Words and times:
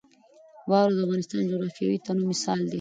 واوره 0.69 0.95
د 0.95 0.99
افغانستان 1.05 1.41
د 1.43 1.47
جغرافیوي 1.51 1.97
تنوع 2.05 2.27
مثال 2.31 2.59
دی. 2.63 2.69